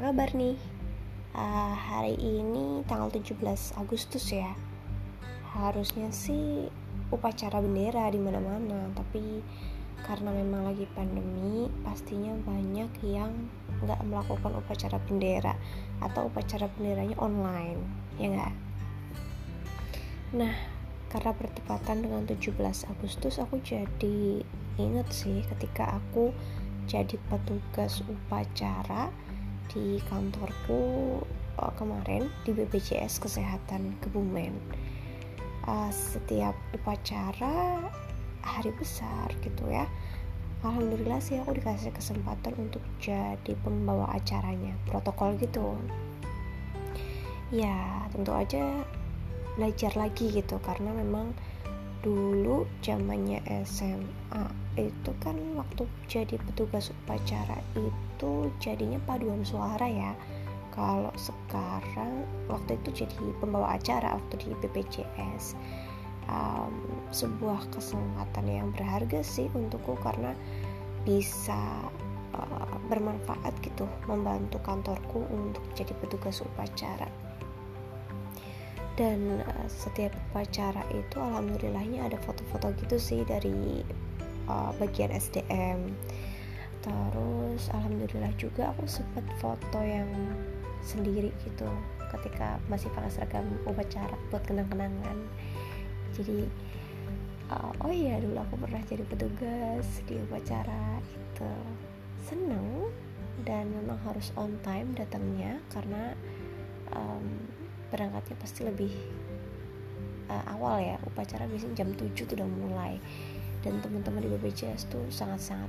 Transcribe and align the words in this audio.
kabar 0.00 0.32
nih? 0.32 0.56
Uh, 1.36 1.76
hari 1.76 2.16
ini 2.16 2.80
tanggal 2.88 3.12
17 3.12 3.36
Agustus 3.76 4.32
ya. 4.32 4.56
Harusnya 5.44 6.08
sih 6.08 6.72
upacara 7.12 7.60
bendera 7.60 8.08
di 8.08 8.16
mana-mana, 8.16 8.88
tapi 8.96 9.44
karena 10.08 10.32
memang 10.32 10.72
lagi 10.72 10.88
pandemi, 10.96 11.68
pastinya 11.84 12.32
banyak 12.48 12.88
yang 13.04 13.28
nggak 13.84 14.00
melakukan 14.08 14.56
upacara 14.56 14.96
bendera 15.04 15.52
atau 16.00 16.32
upacara 16.32 16.72
benderanya 16.80 17.20
online, 17.20 17.80
ya 18.16 18.32
nggak? 18.32 18.54
Nah, 20.32 20.56
karena 21.12 21.36
bertepatan 21.36 22.08
dengan 22.08 22.24
17 22.24 22.88
Agustus, 22.88 23.36
aku 23.36 23.60
jadi 23.60 24.40
inget 24.80 25.08
sih 25.12 25.44
ketika 25.44 26.00
aku 26.00 26.32
jadi 26.90 27.14
petugas 27.30 28.02
upacara 28.02 29.14
di 29.70 30.02
kantorku 30.10 30.82
uh, 31.62 31.72
kemarin 31.78 32.26
di 32.42 32.50
BPJS 32.50 33.22
Kesehatan 33.22 33.94
Kebumen. 34.02 34.58
Uh, 35.70 35.86
setiap 35.94 36.58
upacara 36.74 37.78
hari 38.42 38.74
besar 38.74 39.30
gitu 39.46 39.70
ya. 39.70 39.86
Alhamdulillah 40.66 41.22
sih 41.22 41.38
aku 41.38 41.56
dikasih 41.56 41.94
kesempatan 41.94 42.58
untuk 42.58 42.82
jadi 42.98 43.54
pembawa 43.62 44.10
acaranya, 44.10 44.74
protokol 44.90 45.38
gitu. 45.38 45.78
Ya, 47.54 48.10
tentu 48.10 48.34
aja 48.34 48.82
belajar 49.54 49.94
lagi 49.94 50.26
gitu 50.34 50.58
karena 50.58 50.90
memang 50.90 51.38
dulu 52.00 52.64
zamannya 52.80 53.44
SMA 53.68 54.44
itu 54.80 55.12
kan 55.20 55.36
waktu 55.56 55.84
jadi 56.08 56.40
petugas 56.48 56.88
upacara 57.04 57.60
itu 57.76 58.48
jadinya 58.56 58.96
paduan 59.04 59.44
suara 59.44 59.84
ya. 59.84 60.12
Kalau 60.70 61.12
sekarang 61.18 62.24
waktu 62.48 62.78
itu 62.80 63.04
jadi 63.04 63.16
pembawa 63.42 63.76
acara 63.76 64.16
waktu 64.16 64.48
di 64.48 64.48
BPJS 64.64 65.58
um, 66.30 66.72
sebuah 67.10 67.68
kesempatan 67.74 68.46
yang 68.46 68.68
berharga 68.72 69.20
sih 69.20 69.50
untukku 69.52 69.98
karena 70.00 70.32
bisa 71.02 71.90
uh, 72.38 72.76
bermanfaat 72.86 73.52
gitu 73.66 73.84
membantu 74.06 74.62
kantorku 74.62 75.26
untuk 75.28 75.64
jadi 75.74 75.92
petugas 75.98 76.38
upacara 76.40 77.10
dan 78.98 79.42
uh, 79.46 79.66
setiap 79.70 80.14
upacara 80.32 80.82
itu 80.94 81.16
alhamdulillahnya 81.18 82.10
ada 82.10 82.18
foto-foto 82.22 82.74
gitu 82.82 82.96
sih 82.98 83.20
dari 83.26 83.84
uh, 84.50 84.70
bagian 84.78 85.14
SDM 85.14 85.94
terus 86.80 87.68
alhamdulillah 87.76 88.32
juga 88.40 88.72
aku 88.72 88.88
sempat 88.88 89.24
foto 89.36 89.78
yang 89.84 90.08
sendiri 90.80 91.28
gitu 91.44 91.68
ketika 92.10 92.58
masih 92.66 92.90
pakai 92.96 93.10
seragam 93.12 93.46
upacara 93.68 94.16
buat 94.32 94.42
kenang-kenangan. 94.48 95.16
Jadi 96.16 96.48
uh, 97.52 97.72
oh 97.84 97.92
iya 97.92 98.18
dulu 98.18 98.40
aku 98.40 98.54
pernah 98.58 98.82
jadi 98.88 99.04
petugas 99.06 99.86
di 100.08 100.18
upacara 100.18 100.98
itu. 101.04 101.52
Seneng 102.26 102.90
dan 103.48 103.72
memang 103.72 103.96
harus 104.04 104.34
on 104.36 104.52
time 104.60 104.92
datangnya 104.92 105.56
karena 105.72 106.12
um, 106.92 107.48
berangkatnya 107.90 108.36
pasti 108.38 108.64
lebih 108.64 108.94
uh, 110.30 110.44
awal 110.54 110.80
ya. 110.80 110.96
Upacara 111.04 111.44
biasanya 111.50 111.84
jam 111.84 111.90
7 111.92 112.14
tuh 112.14 112.34
udah 112.38 112.48
mulai. 112.48 112.94
Dan 113.60 113.82
teman-teman 113.84 114.24
di 114.24 114.30
BPJS 114.32 114.88
tuh 114.88 115.04
sangat-sangat 115.12 115.68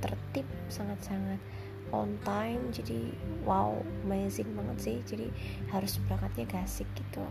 tertib 0.00 0.46
sangat-sangat 0.72 1.42
on 1.90 2.16
time. 2.22 2.62
Jadi 2.72 3.12
wow 3.44 3.76
amazing 4.06 4.48
banget 4.54 4.78
sih. 4.80 4.96
Jadi 5.04 5.26
harus 5.74 5.98
berangkatnya 6.06 6.46
gasik 6.48 6.88
gitu. 6.96 7.26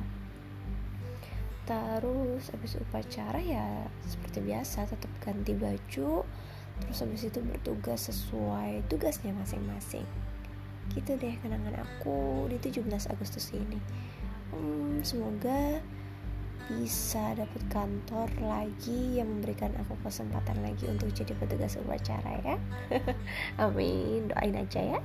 Terus 1.66 2.54
habis 2.54 2.78
upacara 2.78 3.42
ya 3.42 3.90
seperti 4.06 4.46
biasa 4.46 4.86
tetap 4.86 5.10
ganti 5.24 5.58
baju. 5.58 6.22
Terus 6.76 6.98
habis 7.02 7.24
itu 7.26 7.40
bertugas 7.42 8.12
sesuai 8.12 8.86
tugasnya 8.92 9.34
masing-masing. 9.34 10.06
Gitu 10.94 11.18
deh 11.18 11.34
kenangan 11.42 11.82
aku 11.82 12.46
di 12.46 12.62
17 12.62 12.86
Agustus 13.10 13.50
ini 13.58 13.82
hmm, 14.56 15.04
semoga 15.04 15.84
bisa 16.66 17.38
dapat 17.38 17.62
kantor 17.70 18.26
lagi 18.42 19.22
yang 19.22 19.30
memberikan 19.30 19.70
aku 19.78 19.94
kesempatan 20.02 20.66
lagi 20.66 20.90
untuk 20.90 21.14
jadi 21.14 21.38
petugas 21.38 21.78
upacara 21.78 22.42
ya. 22.42 22.58
Amin. 23.64 24.34
Doain 24.34 24.58
aja 24.58 24.98
ya 24.98 25.00